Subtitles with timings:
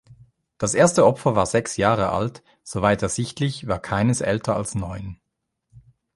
[0.57, 5.19] Das erste Opfer war sechs Jahre alt, soweit ersichtlich, war keines älter als neun.